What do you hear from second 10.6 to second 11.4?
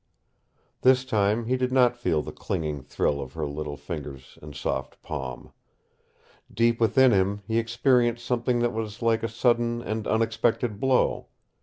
blow.